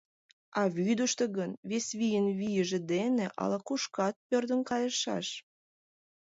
А 0.59 0.61
вӱдыштӧ 0.75 1.25
гын, 1.37 1.51
вес 1.69 1.87
вийын 1.99 2.27
вийже 2.39 2.79
дене 2.91 3.25
ала-кушкат 3.41 4.15
пӧрдын 4.27 4.61
кайышаш. 4.69 5.27